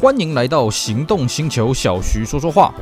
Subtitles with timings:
[0.00, 2.72] 欢迎来到行动星球，小徐说说话。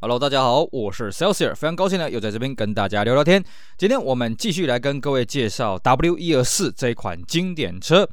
[0.00, 3.44] Hello，大家好，我是 Celsius，非常高兴呢，又在这边跟大家聊聊天。
[3.78, 8.08] 今天我们继续来跟各位介绍 W124 这一款经典车。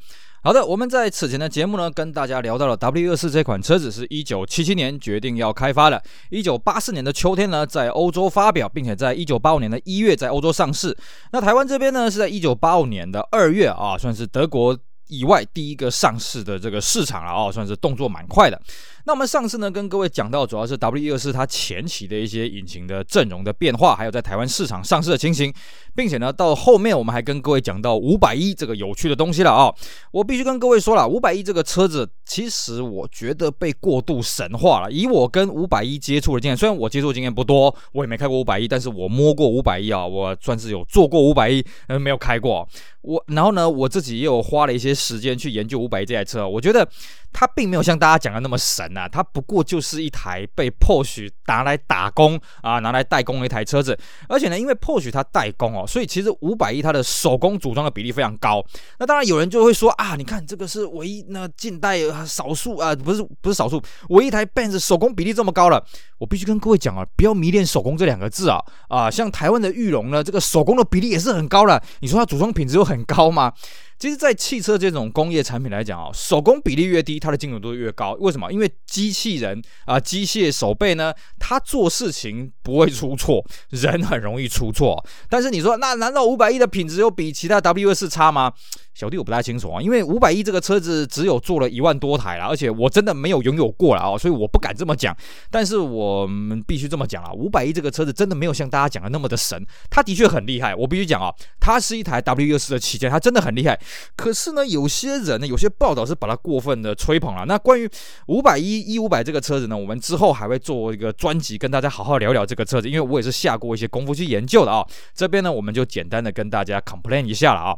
[0.45, 10.98] 好的，我们在此前的节目呢，跟大家聊到了 W124 这款车子是一九七七年决定要开发的，一九八四年的秋天呢，在欧洲发表，并且在一九八五年的一月在欧洲上市。
[11.32, 18.59] 那台湾这边呢，是在一九八五年的二月啊，算是德国以外第一个上市的这个市场了啊，算是动作蛮快的。
[19.05, 25.53] 那我们上次呢，跟各位讲到主要是 W124 它前期的一些引擎的阵容的变化，还有在台湾市场上市的情形，
[25.94, 29.73] 并且呢，到后面我们还跟各位讲到五百一这个有趣的东西了啊、
[30.11, 34.89] 我必须跟各位说了，五百一这个车子其实我觉得被过度神化了。
[34.89, 42.66] 以我跟五百一接触的经验，虽然我接触经验不多，我也没开过五百一，但是我摸过五百一啊，我算是有坐过五百一，呃，没有开过。
[43.03, 46.86] 我然后呢，我自己也有花了一些时间去研究五百这台车，我觉得。
[47.34, 53.98] 它并没有像大家讲的那么神啊，它不过就是一台被 Porsche 拿来打工啊，拿来代工的一台车子。
[54.30, 58.64] 而且呢，因为 Porsche 它代工哦，所以其实五百一它的手工组装的比例非常高。
[59.00, 65.84] 那当然有人就会说啊，你看这个是唯一那近代少数啊，不是不是少数，唯一台 Benz 手工比例这么高了。
[66.20, 71.81] 我必须跟各位讲啊，不要迷恋手工这两个字啊啊，像台湾的玉龙呢，这个手工的比例也是很高了。
[72.00, 73.52] 你说它组装品质又很高吗？
[73.99, 78.13] 其实，在汽车这种工业产品来讲啊，手工比例越低，它的精准度越高。
[78.19, 78.52] 为什么？
[78.52, 85.03] 因为机器人啊，机械手背呢，它做事情不会出错，人很容易出错。
[85.30, 88.52] 但是你说，那难道五百亿的品质又比其他 W 二四差吗？
[88.94, 95.16] 小弟我不太清楚啊，因为五百一这个车子只有做了一万多台了，而且我真的没有拥有过了啊，所以我不敢这么讲。
[95.50, 100.75] 但是我们必须这么讲啊，五百一这个车子真的没有像大家讲的那么的神，它的确很厉害。
[100.75, 103.80] 我必须讲啊，它是一台 W24 的旗舰，它真的很厉害。
[104.16, 107.45] 可是呢，有些人呢，有些报道是把它过分的吹捧了。
[107.45, 107.89] 那关于
[108.28, 114.85] 五百一一五百这个车子呢，我们之后还会做一个专辑，跟大家好好聊聊这个车子，因为我也是下过一些功夫去研究的啊。
[115.16, 117.75] 这边呢，我们就简单的跟大家 complain 一下了啊。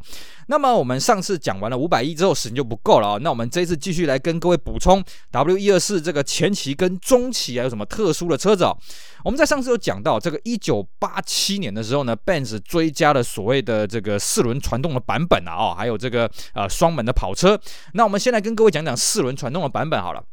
[0.47, 3.17] 那么我们上次讲完了五百一之后，时间就不够了啊。
[3.21, 8.75] 那我们这一次继续来跟各位补充 W 一二四这个前期跟中期还有什么特殊的车子哦？
[9.23, 17.59] 我们在上次有讲到，这个一九八七年的时候呢，Benz 追加了所谓的这个四轮传动的版本啊，哦，还有这个呃双门的跑车。
[17.93, 20.23] 那我们先来跟各位讲讲四轮传动的版本好了。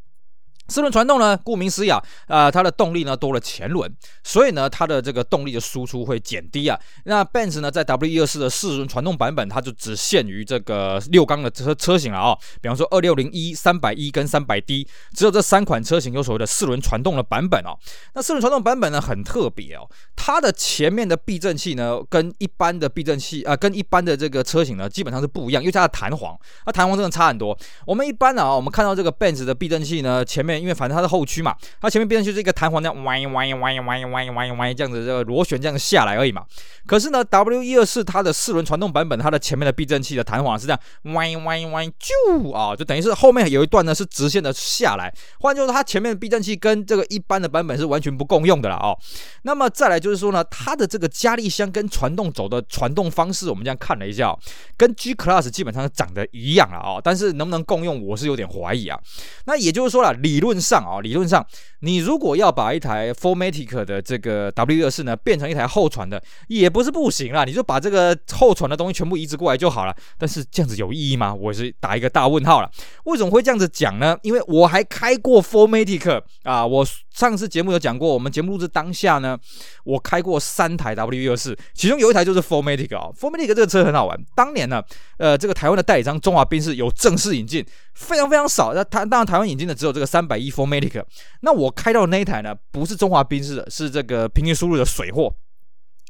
[0.68, 6.78] 四轮传动呢，顾名思义啊，呃，它的动力呢多了前轮，所以呢，它的这个动力的输出会减低啊。
[7.04, 12.38] 那 Benz 呢，在 W124 的四轮传动版本，它就只限于这个六缸的车车型了啊、哦。
[12.62, 17.76] 比方说二六零一、三百一跟三百 D，只有这三款车型有所谓的四轮传动的版本哦。
[18.14, 19.86] 那四轮传动版本呢，很特别哦，
[20.16, 27.58] 它的前面的避震器呢，跟一般的避震器啊、跟一般的这个车型呢，基本上是不一样，因为它的弹簧，它弹簧真的差很多。
[27.84, 30.51] 我们一般啊，我们看到这个 Benz 的避震器呢，前面。
[30.60, 36.44] 因为反正它是后驱嘛，它前面变成就是一个弹簧，这样弯弯弯弯弯弯弯这样子这个螺旋这样下来而已嘛。
[36.86, 40.80] 可是呢，W124 它的四轮传动版本，它的前面的避震器的弹簧是这样
[41.14, 45.12] 弯弯弯啾啊，就等于是后面有一段呢是直线的下来。
[45.40, 48.96] 换句话说，它前面的避震器跟这个一般的版本是完全不共用的了啊。
[49.42, 54.36] 那么再来就是说呢，它的这个加力箱跟传动轴的传动方式，我们这样看了一下，
[54.76, 57.00] 跟 G Class 基本上是长得一样了啊。
[57.02, 58.98] 但是能不能共用，我是有点怀疑啊。
[59.44, 61.42] 那也就是说了，理论上啊，理论上，
[61.80, 69.97] 你如果要把一台 Formatic 的这个 W 二四呢变成一台后传的，也不是不行啦，你就把这个后传的东西全部移植过来就好了。
[70.19, 71.32] 但是这样子有意义吗？
[71.32, 72.70] 我是打一个大问号了。
[73.04, 74.19] 为什么会这样子讲呢？
[74.20, 79.38] 因为我还开过 Formatic 啊，我上次节目有讲过，我们节目录制当下呢，
[79.84, 83.10] 我开过三台 W124，其中有一台就是 4MATIC 啊。
[83.18, 84.82] 4MATIC 这个车很好玩，当年呢，
[85.18, 87.64] 呃，这个台湾的代理商中华宾士有正式引进，
[87.94, 88.72] 非常非常少。
[88.74, 91.04] 那台当然台湾引进的只有这个三百一 4MATIC。
[91.40, 95.34] 那我开到那一台呢，不是中华宾士的，是这个平行输入的水货。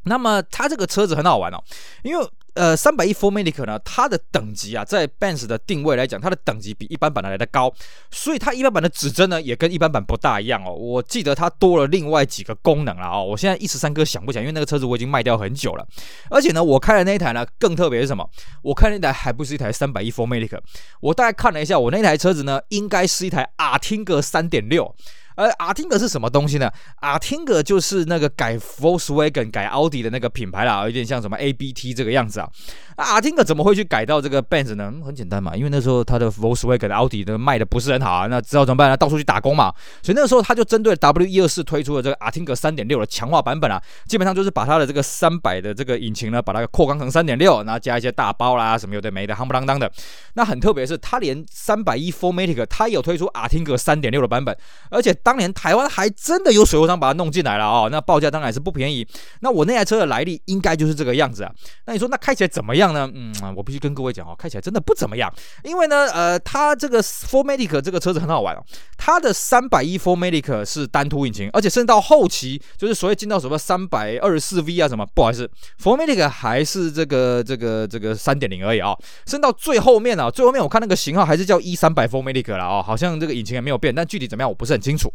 [0.04, 1.62] 那么它这个车子很好玩哦，
[2.02, 2.26] 因为。
[2.54, 7.72] 呃，三百一 4MATIC 呢，它的等级啊，在 Benz 的定位来讲，它的等级比一般版的来的高，
[8.10, 10.72] 所以它一般版的指针呢，也跟一般版不大一样哦。
[10.72, 15.86] 我记得它多了另外几个功能了哦，我现在一时三刻想不起来，因为那个车子我已经卖掉很久了。
[16.28, 18.28] 而且呢，我开的那一台呢，更特别是什么？
[18.62, 20.58] 我开那台还不是一台三百一 4MATIC，
[21.00, 24.94] 我大概看了一下，我那台车子呢，应该是一台阿汀格三点六。
[25.36, 26.70] 而 Artinger 是什么东西呢
[27.00, 32.48] ？Artinger 就是那个改 Volkswagen 改奥迪的那个品牌啦，有点像什么 ABT 这个样子啊。
[32.96, 34.92] 那 Artinger 怎么会去改到这个 Benz 呢？
[35.04, 38.96] 很简单嘛，因为那时候他的 Volkswagen 奥迪的卖的不是很好啊，那知道怎么办呢？
[38.96, 39.72] 到处去打工嘛。
[40.02, 49.90] 所以那个时候他就针对 W 一二四推出了这个 Artinger 三点六的强化版本啊，基本上就是把他的这个三百的这个引擎呢，把它扩缸成三点六，然后加一些大包啦什么有的没的，夯不啷当的。
[50.34, 54.56] 那很特别是，他连三百一 4MATIC 他也有推出 Artinger 三点六的版本，
[54.90, 59.06] 而且当年台湾还真的有水货商把它弄进来了哦，那报价当然是不便宜。
[59.40, 61.52] 那我那台车的来历应该就是这个样子啊。
[61.86, 63.10] 那你说那开起来怎么样呢？
[63.14, 65.32] 嗯，我必须跟各位讲哦，开起来真的不怎么样。
[65.64, 68.64] 因为呢，呃，它这个 Fourmatic 这个车子很好玩哦，
[68.96, 75.48] 它的三百一 f o r m a t i c 是单凸引擎，而且甚至到后期就是所谓进到什么三百二十四 V 啊什么，不好意思
[75.82, 78.98] Fourmatic 还是这个这个这个三点零而已啊、哦。
[79.26, 85.11] 甚到最后面啊，最后面我看那个型号还是叫 E 三百 Fourmatic 了哦，好像这个引擎也没有变，但具体怎么样我不是很清楚。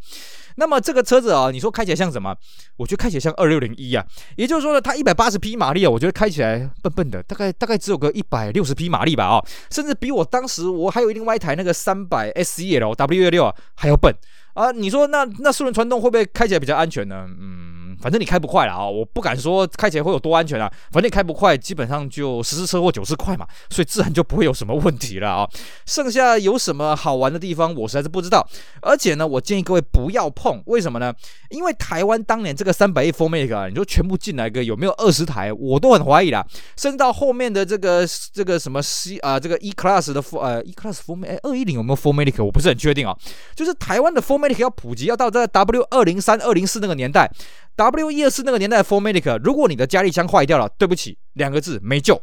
[0.60, 2.36] 那么这个车子啊，你说开起来像什么？
[2.78, 4.04] 我觉得开起来像二六零一啊，
[4.36, 14.12] 也就是说呢，它一百八十匹马力啊，我觉得开起来笨笨的，大概大概只有个一百六十匹马力吧啊，甚至比我当时我还有另外一台那个三百 SEL W 六啊还要笨
[14.56, 14.72] 啊。
[14.72, 17.28] 你说那那四轮传动会不会开起来比较安全呢？
[17.28, 17.77] 嗯。
[18.00, 20.72] 反正你开不快了啊，我不敢说开起来会有多安全啊。
[20.92, 25.50] 反正你开不快，基本上就十次车祸九次快嘛，所以自然就不会有什么问题了啊。
[25.86, 28.48] 剩下有什么好玩的地方，我实在是不知道。
[28.82, 31.14] 而且呢，我建议各位不要碰，为什么呢？
[31.50, 36.46] 因为台湾当年这个三百一 4MATIC 啊，你说全部进来个有没有二十台，我都很怀疑啦。
[36.78, 42.44] 甚至到后面的这个这个什么 C 啊，这个 E Class 的呃 E Class 4MATIC，二一零有没有 4MATIC？
[42.44, 43.16] 我不是很确定啊。
[43.56, 47.30] 就是台湾的 4MATIC 要普及，要到这 W 二零三二零四那个年代。
[47.78, 52.20] W 一二四那个年代的 Formatic，如果你的加力枪坏掉了，对不起，两个字，没救。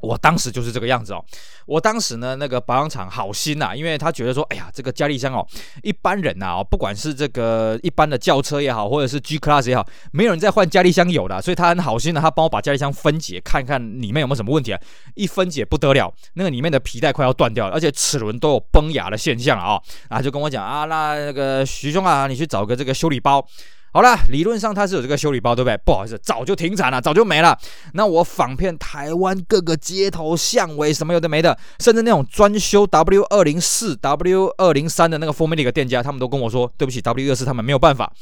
[0.00, 1.22] 我当时就是这个样子哦。
[1.66, 5.44] 我当时呢，那个保养厂好心呐，因为他觉得说，哎呀，这个加力箱哦，
[5.82, 14.80] 一般人呐哦，不管是这个一般的轿车也好，或者是 G Class 也好，没有人在换加力箱油的，所以他很好心的，他帮我把加力箱分解，看看里面有没有什么问题啊。
[15.16, 19.82] 一分解不得了，那个里面的皮带快要断掉了，而且齿轮都有崩牙的现象啊、哦。
[20.08, 23.44] 然后就跟我讲啊，那那个徐兄啊，你去找个这个修理包。
[23.92, 25.76] 好了，理论上它是有这个修理包，对不对？
[25.84, 27.58] 不好意思，早就停产了，早就没了。
[27.94, 38.12] 那我仿遍台湾各个街头巷尾，什么有的没的，甚至那种专修 W 二零四、W 二零三的那个 4MATIC 店家，他们都跟我说，对不起，W 二四他们没有办法。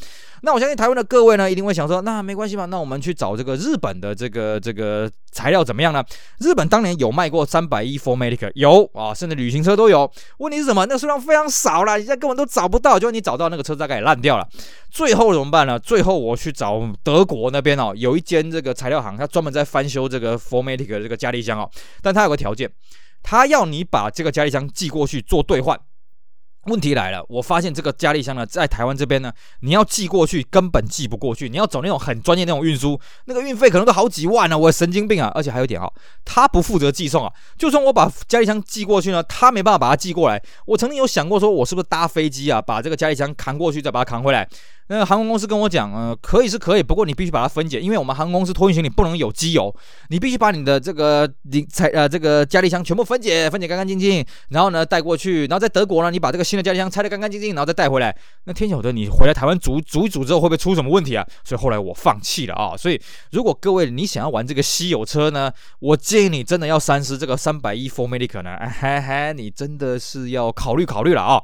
[0.42, 6.04] 那我相信台湾的各位呢，一定会想说，那没关系嘛，那我们去找这个日本的这个这个材料怎么样呢？
[6.38, 10.10] 日本当年有卖过三百一 4MATIC，有啊，甚至旅行车都有。
[10.38, 10.86] 问题是什么？
[10.86, 12.98] 那数量非常少了，你现在根本都找不到。
[12.98, 14.46] 就你找到那个车大概也烂掉了。
[14.90, 15.78] 最后怎么办呢？
[15.78, 21.70] 最后我去找德国那边哦，有一间这个材料行，他专门在翻修这个 Formatic 这个加力箱哦，
[22.02, 22.70] 但他有个条件，
[23.22, 25.78] 他要你把这个加力箱寄过去做兑换。
[26.68, 35.30] 问题来了，我发现这个加力箱呢，在台湾这边呢，你要寄过去根本寄不过去，你要走那种很专业那种运输，那个运费可能都好几万呢、我神经病啊！
[35.34, 35.90] 而且还有一点哈，
[36.24, 40.42] 他不负责寄送啊，就算我把加力箱寄过去呢，他没办法把它寄过来。
[40.66, 44.48] 我曾经有想过说，我是不是搭飞机啊，把这个加力箱扛过去，再把它扛回来。
[44.90, 49.74] 那个航空公司跟我讲，呃，可以是可以，不过你必须把它分解，因为我们航空公司托运行李不能有机油，
[50.08, 58.14] 你必须把你的这个你才呃这个加力箱全部分解，分解干干净净，然后呢带过去，然后在德国呢，你把这个新的加力箱拆得干干净净，然后再带回来。
[58.44, 61.26] 那天晓得你回来台湾煮煮一煮之后会不会出什么问题啊？
[61.44, 62.76] 所以后来我放弃了啊。
[62.76, 63.00] 所以
[63.30, 71.42] 如果各位你想要玩这个稀有车呢，我建议你真的要三思这个三百一 4MATIC 呢，哎嗨嗨，你真的是要考虑考虑了啊。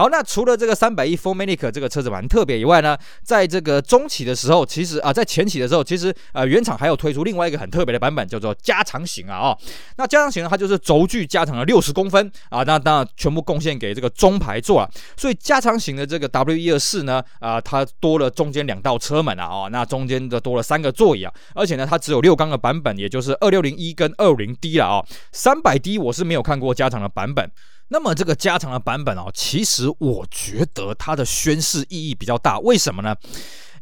[0.00, 9.58] 好，那除了这个三百一 4MATIC 这个车子蛮特别以外呢，在这个中期的时候，其实啊，在前期的时候，其实呃，原厂还有推出另外一个很特别的版本，叫做加长型啊哦。
[9.98, 14.88] 那加长型呢，它就是轴距加长了六十公分啊，那当然全部贡献给这个中排座啊。
[15.18, 25.04] 所以加长型的这个 W 一二四呢，啊，它多了中间两道车门啊哦，那中间的多了三个座椅啊，而且呢，它只有六缸的版本，也就是二六零一跟二五零 D 了啊。
[25.30, 27.50] 三百 D 我是没有看过加长的版本。
[27.92, 33.14] 那么这个加长的版本哦，其实我觉得它的宣示意义比较大，为什么呢？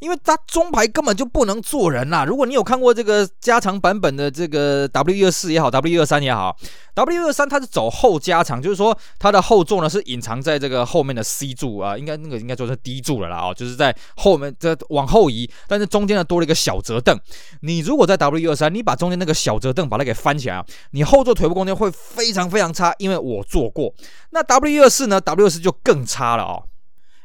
[0.00, 2.24] 因为它中排根本就不能坐人啦！
[2.24, 6.56] 如果你有看过这个加长版本的这个 W 二四也好，W 二三也好
[6.94, 17.18] ，W 二三它是走后加长，就是说它的后座呢是隐藏在这个后面的 C 柱啊，应该那个应该说是 D 柱了啦哦，就是在后面这往后移，但是中间呢多了一个小折凳。
[17.62, 23.92] 你如果在 W 二三，你把中间那个小折凳把它给翻起来，你后座腿部空间会非常非常差，因为我坐过。
[24.30, 26.62] 那 W 二四呢，W 二四就更差了哦。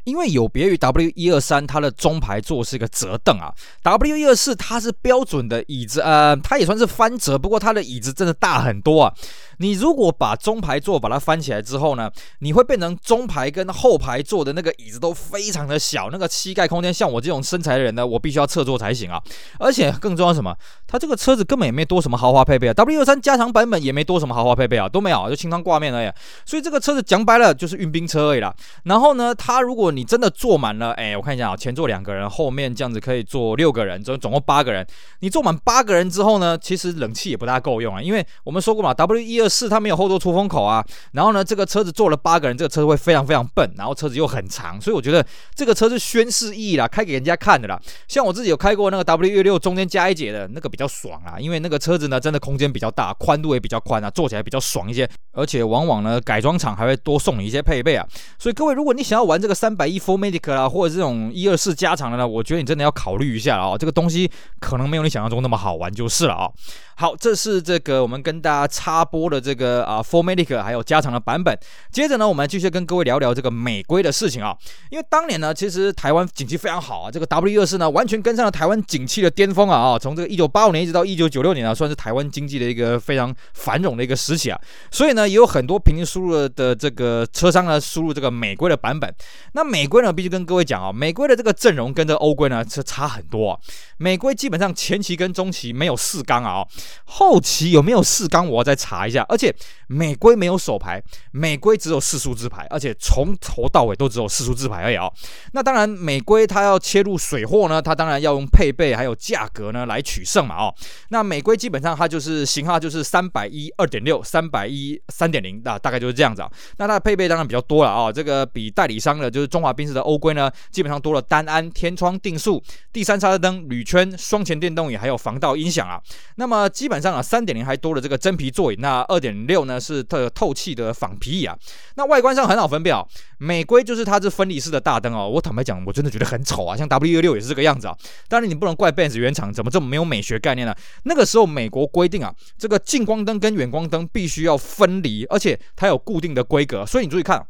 [0.04, 9.14] 因为有别于 W 一二三，它的中排座是一个折凳啊，W 一二四它是标准的椅子，呃，它也算是翻折，不过它的椅子真的大很多啊。
[9.60, 19.22] 你如果把中排座把它翻起来之后呢，你会变成中排跟后排座的那个椅子都非常的小，那个膝盖空间，像我这种身材的人呢，我必须要侧坐才行啊。
[19.60, 20.54] 而且更重要什么？
[20.88, 26.12] 它这个车子根本也没多什么豪华配备啊，W 一二三加长版本也没多什么豪华配备啊，都没有，就清仓挂面而已。
[26.46, 28.54] 所以这个车子讲白了就是运兵车而已啦。
[28.84, 34.86] 然后呢，它如果你真的坐满了，哎，我看一下啊，前座两个人，后面这样子可以坐六个人，总总共八个人。
[35.20, 40.84] 你坐满八个人之后呢，其实冷气也不大够用啊，因为我们说过嘛，W 一二四它没有后座出风口啊。
[41.14, 47.80] 然后呢，这个车子坐了八个人，这个车子会非常非常笨，然后车子又很长，所以我觉得这个车是宣示意义啦，开给人家看的啦。
[48.08, 58.06] 像我自己有开过那个 W 一六中间加一节的那个比较爽啊，因为那个车子呢真的空间比较大，宽度也比较宽啊，坐起来比较爽一些，而且往往呢改装厂还会多送你一些配备啊。
[58.40, 66.50] 所以各位，如果你想要玩这个三百一 4MATIC 啦，或者这种一二四加长的呢，我觉得你真的要考虑一下啊、这个东西可能没有你想象中那么好玩就是了啊、
[66.96, 71.58] 好，这是这个我们跟大家插播的这个啊 4MATIC 还有加长的版本。
[71.92, 74.56] 接着呢，我们继续跟各位聊聊这个美规的事情啊。
[74.90, 84.60] 因为当年呢，其实台湾景气非常好啊，这个 W 二四呢完全跟上了台湾景气的巅峰啊啊，从这个一九八五年一直到一九九六年啊，算是台湾经济的一个非常繁荣的一个时期啊。
[84.92, 89.14] 所以呢，也有很多平行输入的这个车商呢输入这个美规的版本。
[89.54, 93.60] 那么美规呢，必须跟各位讲啊，美规的这个阵容跟这欧规呢是差很多啊。
[93.98, 96.64] 美规基本上前期跟中期没有四缸啊。
[97.06, 98.48] 后期有没有四缸？
[98.48, 99.26] 我要再查一下。
[99.28, 99.52] 而且
[99.88, 101.02] 美规没有手牌，
[101.32, 105.10] 美规只有四数字牌，而且从头到尾都只有四数字牌而已啊。
[105.54, 110.76] 那当然，美规它要切入水货呢，它当然要用配备还有价格呢来取胜嘛哦。
[111.10, 116.52] 那美规基本上它就是型号就是三百一二点六、三百一三点零，那大概就是这样子啊。
[116.78, 118.12] 那它的配备当然比较多了啊。
[118.12, 126.00] 这个比代理商的就是中华宾士的欧规呢，基本上多了单安、天窗、定速、第三刹车灯、铝圈、双前电动椅还有防盗音响啊。
[126.36, 131.58] 那么基本上啊，三点零还多了这个真皮座椅，那二点六呢是特透气的仿皮椅啊。
[131.96, 133.06] 那外观上很好分辨啊，
[133.38, 135.30] 美规就是它是分离式的大灯哦。
[135.30, 137.98] 我坦白讲，我真的觉得很丑啊，像 W 六也是这个样子啊。
[138.28, 140.76] 当然你不能怪 Benz 原厂怎么这么没有美学概念呢？
[141.04, 147.46] 那个时候美国规定啊，这个近光灯跟远光灯必须要分离，而且它有固定的规格，所以你注意看。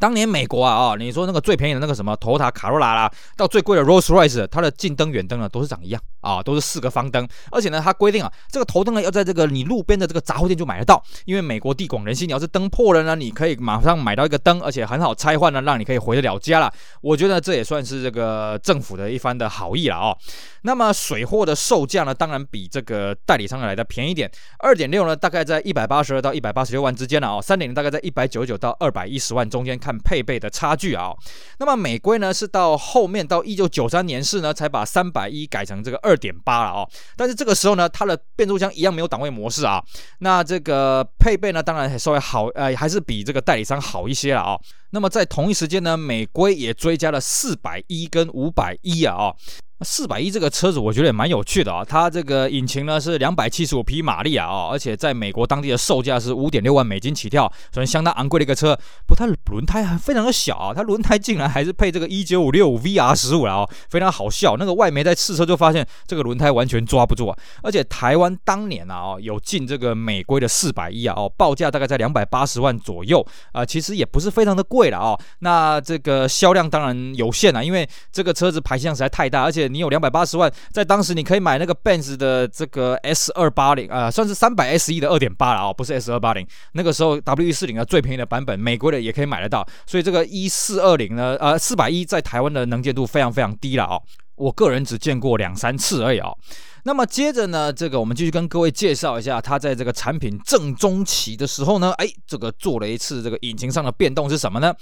[0.00, 16.72] 当年美国啊啊、哦，你说那个最便宜的那个什么头塔卡罗拉啦，到最贵的 Rolls Royce，它的近灯、远灯呢都是长一样啊，都是四个方灯，而且呢，它规定啊，这个头灯呢要在这个你路边的这个杂货店就买得到，因为美国地广人稀，你要是灯破了呢，你可以马上买到一个灯，而且很好拆换呢，让你可以回得了家了。
[17.00, 20.18] 我觉得这也算是这个政府的一番的好意了啊、哦。
[20.62, 29.94] 那么水货的售价呢，当然比这个代理商来的便宜点，二点六呢大概在一百八十二到一百八十六万之间了啊、哦，三点零大概在一百九十九到二百一十万中间看。
[30.04, 31.14] 配备的差距啊，
[31.58, 39.82] 那么美规呢是到后面到一九九三年式呢才把三百一改成这个二点八了哦，但是这个时候呢它的变速箱一样没有档位模式啊，
[40.18, 44.58] 那这个配备呢当然稍微好呃还是比这个代理商好一些了啊，
[44.90, 49.34] 那么在同一时间呢美规也追加了四百一跟五百一啊啊。
[49.84, 58.74] 四百一这个车子我觉得也蛮有趣的啊，它这个引擎呢是两百七十五匹马力啊，而且在美国当地的售价是五点六万美金起跳，所以相当昂贵的一个车。
[59.06, 64.56] 不，它轮胎还非常的小啊，它轮胎竟然还是配这个一九五六 VR 十五了啊，非常好笑。
[64.56, 75.18] 那个外媒在试车就发现这个轮胎完全抓不住啊，而且台湾当年啊哦有进这个美规的四百一啊哦，报价大概在两百八十万左右啊，其实也不是非常的贵了啊。
[75.40, 79.73] 那这个销量当然有限啊，因为这个车子排气量实在太大，而且。
[79.74, 86.46] 你有两百八十万，在当时你可以买那个 Benz 的这个 S 二八零啊，算是三百 S 一的二点八了啊，不是 S 二八零。
[86.72, 89.66] 那个时候 W 一四零的最便宜的版本，美国的也可以买得到。
[89.84, 94.00] 所以这个一四二零呢，呃，四百一在台湾的能见度非常非常低了哦。
[94.36, 96.36] 我个人只见过两三次而已哦。
[96.86, 104.74] 那么接着呢，这个我们继续跟各位介绍一下，它在这个产品正中期的时候呢，哎，这个做了一次这个引擎上的变动是什么呢？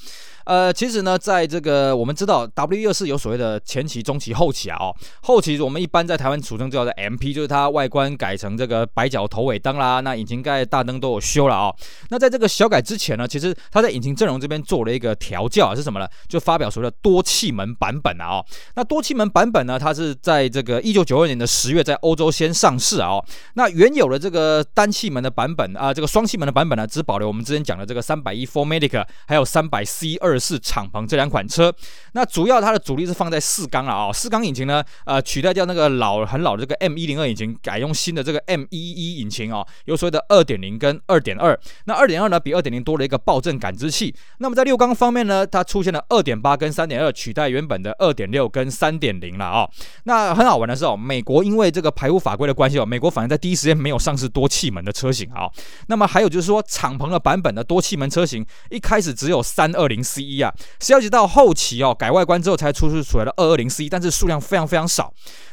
[0.45, 11.77] 呃，其实呢，在这个我们知道 W 二四有所谓的前期、中期、后期啊，哦，后期我们一般在台湾俗称叫做 MP，就是它外观改成这个白角头尾灯啦，那引擎盖、大灯都有修了啊，哦。
[12.11, 16.09] 那在这个小改之前呢，其实它在引擎阵容这边做了一个调教，是什么呢？
[16.29, 23.25] 就发表所谓的多气门版本啊，哦，那多气门版本呢，它是在这个一九九二年的十月在在欧洲先上市啊、哦。
[23.55, 31.73] 那原有的这个单气门的版本啊，这个双气门的版本呢，只保留我们之前讲的这个三百一 4MATIC，还有三百 C 二四敞篷这两款车。
[32.13, 41.59] 那主要它的主力是放在四缸了啊、哦，四缸引擎呢，呃，取代掉那个老很老的这个 M 一零二引擎，改用新的这个 M 一一引擎哦，有所谓的二点零跟二点二。
[41.85, 44.15] 那二点二呢，比二点零多了一个爆震感知器。
[44.39, 49.71] 那么在六缸方面呢，它出现了二点八跟三点二，取代原本的二点六跟三点零了啊、哦。
[50.05, 55.51] 那很好玩的是哦，美国因为这这个排污法规的关系哦，美国反而在第一时间没有上市多气门的车型啊、
[55.89, 65.12] 那么还有就是说，敞篷的版本的多气门车型一开始只有三二零 C 一啊，是要直到后期哦改外观之后才出出出来的二二零 C，但是数量非常非常少。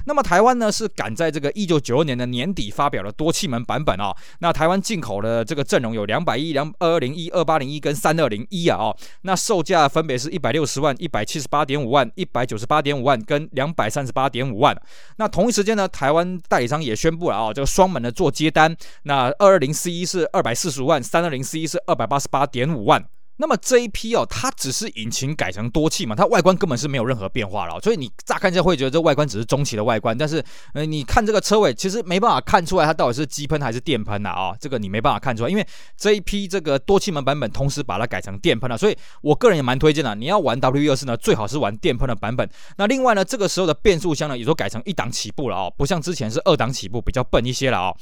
[0.09, 4.17] 那么台湾呢是赶在这个一九九二年的年底发表了多气门版本啊、哦。
[4.39, 8.97] 那台湾进口的这个阵容有两百一、两二二零一、二八零一跟三二零一啊哦。
[9.21, 14.75] 那售价分别是一百六十万、一百七十八点五万、一百九十八点五万跟两百三十八点五万。
[15.17, 18.75] 那同一时间呢，台湾代理商也宣布了啊、哦，这个双门的做接单。
[19.03, 23.05] 那二二零 C 一是二百四十五万，三二零 C 一是二百八十八点五万。
[23.41, 30.43] 那么这一批哦，它只是引擎改成多气嘛，它外观根本是没有任何变化了、所以你乍看下会觉得这外观只是中期的外观，但是
[30.73, 35.65] 呃，你看这个车尾其实没办法看出来它到底是机喷还是电喷的啊，这个你没办法看出来，因为
[35.95, 42.49] 这一批这个多气门版本同时把它改成电喷了，所以我个人也蛮推荐的，你要玩 W124 呢，最好是玩电喷的版本。
[42.75, 47.95] 那另外呢，这个时候的变速箱呢，也都改成一档起步了哦，不像之前是二档起步，比较笨一些了哦。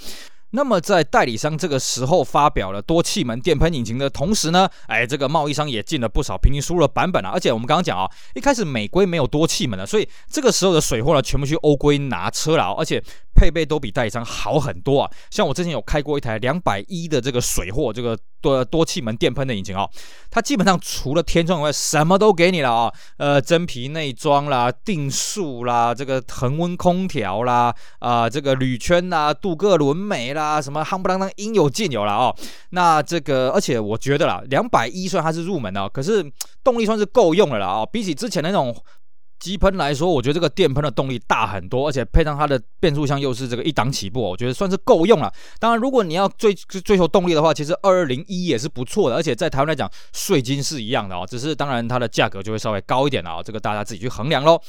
[0.51, 7.32] 那么在代理商这个时候发表了多气门电喷引擎的同时呢，哎，这个贸易商也进了不少平均输入的版本啊。
[7.34, 13.04] 而且我们刚刚讲啊，一开始美规没有多气门的，所以这个时候的水货呢，全部去欧规拿车了，而且
[13.36, 15.12] 配备都比代理商好很多啊。
[15.30, 19.89] 像我之前有开过一台两百一的这个水货，这个多多气门电喷的引擎啊，
[20.29, 22.94] 它基本上除了天窗以外，什么都给你了啊。
[23.17, 30.34] 呃，真皮内装啦，定速啦，这个恒温空调啦，啊、这个铝圈啦，镀铬轮眉。
[30.34, 32.36] 啦，什么夯不啷当应有尽有了哦。
[32.72, 36.24] 那这个，而且我觉得啦，两百一虽然它是入门的，可是
[36.63, 37.89] 动力算是够用了啦哦。
[37.91, 38.75] 比起之前的那种。
[39.39, 45.32] 机喷来说，我觉得这个电喷的动力大很多，而且配上它的变速箱又是这个一档起步，我觉得算是够用了。
[45.60, 54.60] 当然，如果你要追追求动力的话，其实二二零一也是不错的，而且在台湾来讲，税金是一样的哦，只是当然它的价格就会稍微高一点了啊，这个大家自己去衡量喽。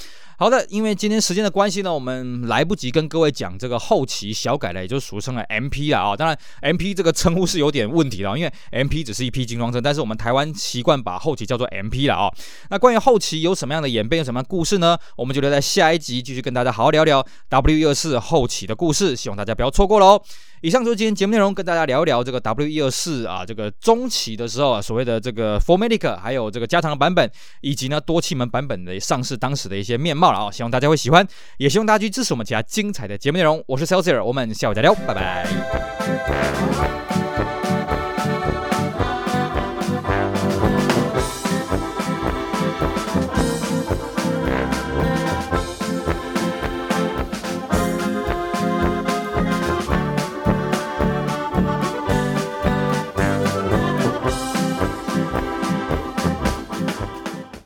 [0.40, 6.16] 好的，因为今天时间的关系呢，我们来不及跟各位讲这个后期小改的，也就俗称的 MP 了啊。
[6.16, 12.30] 当然，MP 这个称呼是有点问题的，因为 MP 只是一批精装车，但是我们台湾习惯把后期叫做 MP 了啊。
[12.70, 14.98] 那关于后期有什么样的演变，有什么样故故事呢？
[15.14, 20.20] 我们就留在下一集继续跟大家好好聊聊 W 一二四后期的故事，希望大家不要错过喽。
[20.62, 31.24] 以上就是今天节目内容，跟大家聊一聊这个 W 一二四啊，这个中期的时候啊，所谓的这个 Formatic，还有这个加长版本，以及呢多气门版本的上市当时的一些面貌了啊，希望大家会喜欢，
[31.58, 33.62] 也希望大家去支持我们其他精彩的节目内容。
[33.68, 37.07] 我是 Celsior，我们下午再聊，拜拜。